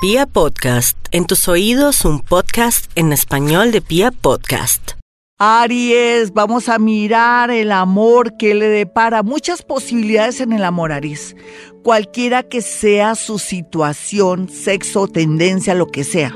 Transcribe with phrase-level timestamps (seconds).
[0.00, 4.92] Pia Podcast, en tus oídos un podcast en español de Pia Podcast.
[5.40, 11.34] Aries, vamos a mirar el amor que le depara muchas posibilidades en el amor, Aries.
[11.82, 16.32] Cualquiera que sea su situación, sexo, tendencia, lo que sea.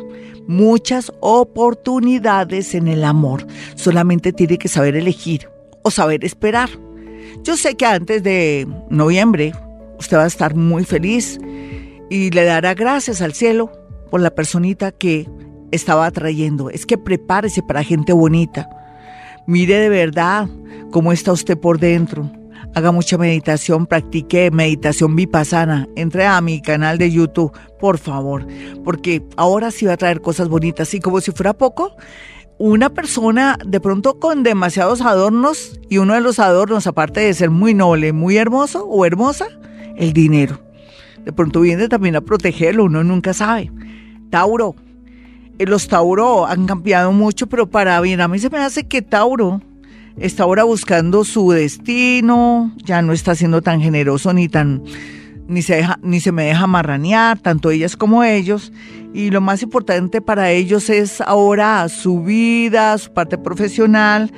[0.48, 3.46] Muchas oportunidades en el amor.
[3.76, 5.48] Solamente tiene que saber elegir
[5.84, 6.68] o saber esperar.
[7.44, 9.52] Yo sé que antes de noviembre
[10.00, 11.38] usted va a estar muy feliz
[12.12, 13.72] y le dará gracias al cielo
[14.10, 15.26] por la personita que
[15.70, 16.68] estaba atrayendo.
[16.68, 18.68] Es que prepárese para gente bonita.
[19.46, 20.46] Mire de verdad
[20.90, 22.30] cómo está usted por dentro.
[22.74, 25.88] Haga mucha meditación, practique meditación vipassana.
[25.96, 28.46] Entre a mi canal de YouTube, por favor,
[28.84, 30.92] porque ahora sí va a traer cosas bonitas.
[30.92, 31.96] Y como si fuera poco,
[32.58, 37.48] una persona de pronto con demasiados adornos y uno de los adornos, aparte de ser
[37.48, 39.46] muy noble, muy hermoso o hermosa,
[39.96, 40.61] el dinero
[41.24, 43.70] de pronto viene también a protegerlo, uno nunca sabe.
[44.30, 44.74] Tauro,
[45.58, 49.02] eh, los Tauro han cambiado mucho, pero para bien, a mí se me hace que
[49.02, 49.60] Tauro
[50.16, 54.82] está ahora buscando su destino, ya no está siendo tan generoso ni tan
[55.48, 58.72] ni se deja, ni se me deja marranear, tanto ellas como ellos.
[59.12, 64.32] Y lo más importante para ellos es ahora su vida, su parte profesional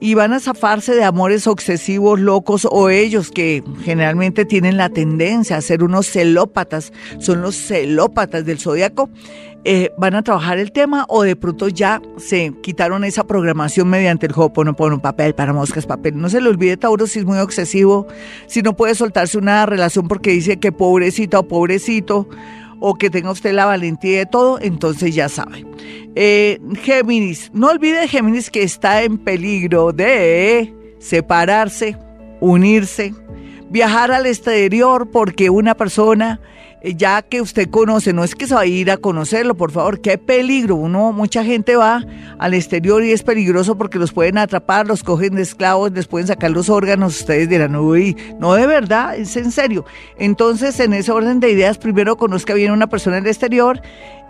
[0.00, 5.56] y van a zafarse de amores obsesivos, locos o ellos que generalmente tienen la tendencia
[5.56, 9.10] a ser unos celópatas, son los celópatas del zodiaco.
[9.66, 14.26] Eh, van a trabajar el tema o de pronto ya se quitaron esa programación mediante
[14.26, 16.20] el un papel para moscas, papel.
[16.20, 18.06] No se le olvide, Tauro, si es muy obsesivo,
[18.46, 22.28] si no puede soltarse una relación porque dice que pobrecita o pobrecito,
[22.86, 25.64] o que tenga usted la valentía de todo, entonces ya sabe.
[26.14, 31.96] Eh, Géminis, no olvide Géminis que está en peligro de separarse,
[32.40, 33.14] unirse,
[33.74, 36.40] viajar al exterior porque una persona
[36.80, 39.72] eh, ya que usted conoce, no es que se va a ir a conocerlo, por
[39.72, 40.76] favor, qué peligro.
[40.76, 42.04] Uno, mucha gente va
[42.38, 46.28] al exterior y es peligroso porque los pueden atrapar, los cogen de esclavos, les pueden
[46.28, 47.18] sacar los órganos.
[47.18, 49.84] Ustedes dirán, uy, no de verdad, es en serio.
[50.18, 53.82] Entonces, en ese orden de ideas, primero conozca bien a una persona en el exterior,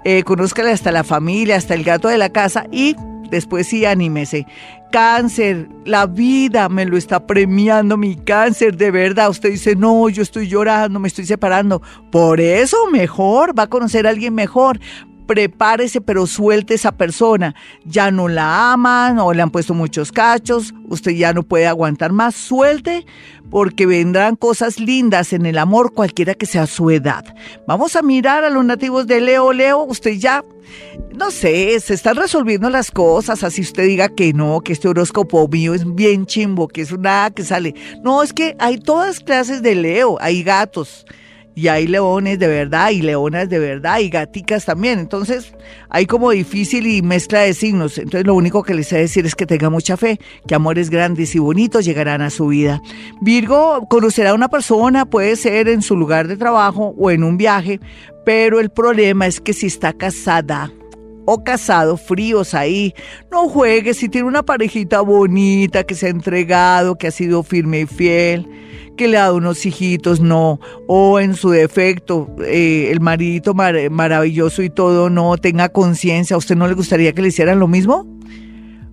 [0.06, 2.96] eh, conózcale hasta la familia, hasta el gato de la casa y
[3.28, 4.46] después sí anímese.
[4.94, 9.28] Cáncer, la vida me lo está premiando, mi cáncer, de verdad.
[9.28, 11.82] Usted dice, no, yo estoy llorando, me estoy separando.
[12.12, 14.78] Por eso mejor, va a conocer a alguien mejor
[15.26, 17.54] prepárese, pero suelte esa persona.
[17.84, 22.12] Ya no la aman o le han puesto muchos cachos, usted ya no puede aguantar
[22.12, 22.34] más.
[22.34, 23.06] Suelte
[23.50, 27.24] porque vendrán cosas lindas en el amor, cualquiera que sea su edad.
[27.66, 29.52] Vamos a mirar a los nativos de Leo.
[29.52, 30.44] Leo, usted ya,
[31.16, 35.46] no sé, se están resolviendo las cosas, así usted diga que no, que este horóscopo
[35.48, 37.74] mío es bien chimbo, que es una que sale.
[38.02, 41.04] No, es que hay todas clases de Leo, hay gatos
[41.54, 44.98] y hay leones de verdad y leonas de verdad y gaticas también.
[44.98, 45.54] Entonces
[45.88, 47.98] hay como difícil y mezcla de signos.
[47.98, 51.34] Entonces lo único que les sé decir es que tenga mucha fe, que amores grandes
[51.34, 52.80] y bonitos llegarán a su vida.
[53.20, 57.36] Virgo conocerá a una persona, puede ser en su lugar de trabajo o en un
[57.36, 57.80] viaje,
[58.24, 60.72] pero el problema es que si está casada,
[61.26, 62.94] o casado, fríos ahí.
[63.30, 67.80] No juegue si tiene una parejita bonita, que se ha entregado, que ha sido firme
[67.80, 68.48] y fiel
[68.96, 74.62] que le ha dado unos hijitos, no, o en su defecto, eh, el maridito maravilloso
[74.62, 78.06] y todo, no tenga conciencia, ¿a usted no le gustaría que le hicieran lo mismo?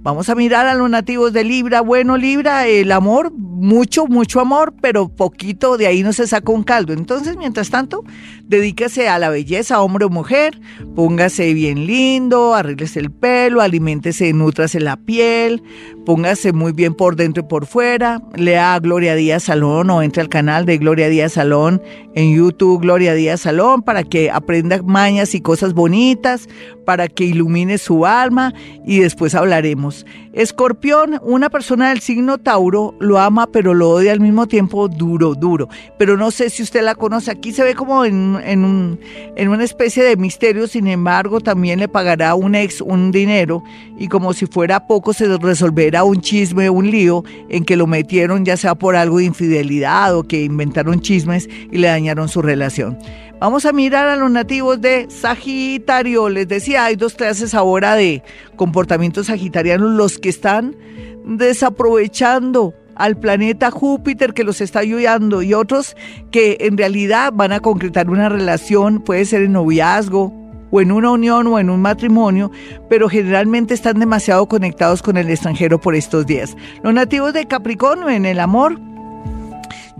[0.03, 1.81] Vamos a mirar a los nativos de Libra.
[1.81, 6.63] Bueno, Libra, el amor, mucho, mucho amor, pero poquito, de ahí no se saca un
[6.63, 6.91] caldo.
[6.91, 8.03] Entonces, mientras tanto,
[8.47, 10.59] dedíquese a la belleza, hombre o mujer,
[10.95, 15.61] póngase bien lindo, arréglese el pelo, aliméntese, nutrase la piel,
[16.03, 20.29] póngase muy bien por dentro y por fuera, lea Gloria Díaz Salón o entre al
[20.29, 21.79] canal de Gloria Díaz Salón
[22.15, 26.49] en YouTube, Gloria Díaz Salón, para que aprenda mañas y cosas bonitas,
[26.85, 29.90] para que ilumine su alma y después hablaremos.
[30.33, 35.35] Escorpión, una persona del signo Tauro lo ama pero lo odia al mismo tiempo duro,
[35.35, 35.67] duro.
[35.97, 37.31] Pero no sé si usted la conoce.
[37.31, 38.99] Aquí se ve como en, en, un,
[39.35, 43.63] en una especie de misterio, sin embargo también le pagará un ex un dinero
[43.97, 48.45] y como si fuera poco se resolverá un chisme, un lío en que lo metieron
[48.45, 52.97] ya sea por algo de infidelidad o que inventaron chismes y le dañaron su relación.
[53.41, 56.29] Vamos a mirar a los nativos de Sagitario.
[56.29, 58.21] Les decía, hay dos clases ahora de
[58.55, 60.75] comportamientos sagitarianos, los que están
[61.25, 65.97] desaprovechando al planeta Júpiter que los está ayudando y otros
[66.29, 70.31] que en realidad van a concretar una relación, puede ser en noviazgo
[70.69, 72.51] o en una unión o en un matrimonio,
[72.89, 76.55] pero generalmente están demasiado conectados con el extranjero por estos días.
[76.83, 78.79] Los nativos de Capricornio en el amor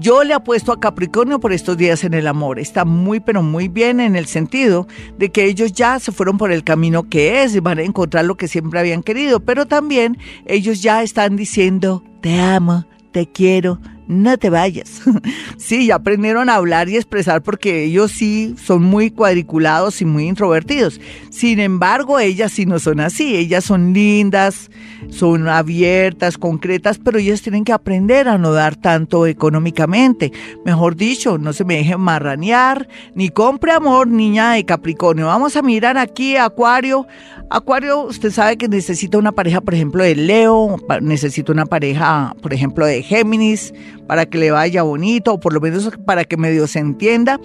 [0.02, 2.58] Yo le apuesto a Capricornio por estos días en el amor.
[2.58, 4.88] Está muy, pero muy bien en el sentido
[5.20, 8.26] de que ellos ya se fueron por el camino que es y van a encontrar
[8.26, 10.18] lo que siempre habían querido, pero también
[10.48, 13.80] ellos ya están diciendo, te amo, te quiero,
[14.12, 15.02] no te vayas.
[15.58, 20.28] sí, ya aprendieron a hablar y expresar porque ellos sí son muy cuadriculados y muy
[20.28, 21.00] introvertidos.
[21.30, 23.38] Sin embargo, ellas sí no son así.
[23.38, 24.70] Ellas son lindas,
[25.10, 30.32] son abiertas, concretas, pero ellas tienen que aprender a no dar tanto económicamente.
[30.66, 35.28] Mejor dicho, no se me dejen marranear, ni compre amor, niña de Capricornio.
[35.28, 37.08] Vamos a mirar aquí, Acuario.
[37.50, 42.54] Acuario, usted sabe que necesita una pareja, por ejemplo, de Leo, necesita una pareja, por
[42.54, 43.74] ejemplo, de Géminis,
[44.12, 47.40] para que le vaya bonito o por lo menos para que medio se entienda.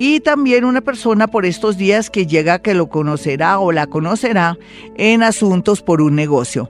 [0.00, 4.58] Y también una persona por estos días que llega que lo conocerá o la conocerá
[4.96, 6.68] en asuntos por un negocio.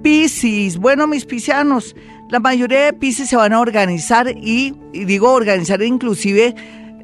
[0.00, 1.96] Piscis, bueno mis piscianos,
[2.30, 6.54] la mayoría de Piscis se van a organizar y, y digo organizar inclusive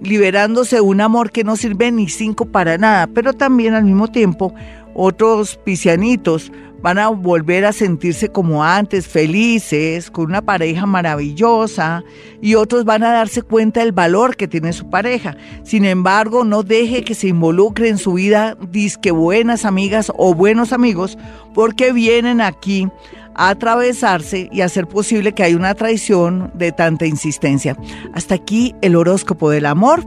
[0.00, 4.06] liberándose de un amor que no sirve ni cinco para nada, pero también al mismo
[4.06, 4.54] tiempo
[4.94, 6.52] otros piscianitos
[6.82, 12.02] van a volver a sentirse como antes, felices, con una pareja maravillosa,
[12.40, 15.36] y otros van a darse cuenta del valor que tiene su pareja.
[15.62, 20.72] Sin embargo, no deje que se involucre en su vida disque buenas amigas o buenos
[20.72, 21.16] amigos,
[21.54, 22.88] porque vienen aquí
[23.34, 27.76] a atravesarse y hacer posible que haya una traición de tanta insistencia.
[28.12, 30.04] Hasta aquí el horóscopo del amor.